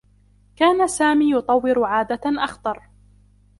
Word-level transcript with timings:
كان 0.55 0.87
سامي 0.87 1.31
يطوّر 1.35 1.83
عادة 1.83 2.21
أخطر. 2.25 2.83